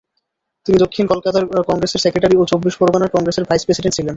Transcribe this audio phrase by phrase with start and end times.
[0.65, 4.09] তিনি দক্ষিণ কলকাতার কংগ্রেসের সেক্রেটারি ও চব্বিশ-পরগনার কংগ্রেসের ভাইস-প্রেসিডেন্ট ছিলেন।